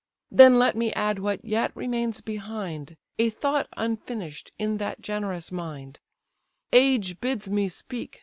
[0.31, 5.99] Then let me add what yet remains behind, A thought unfinish'd in that generous mind;
[6.73, 8.19] Age bids me speak!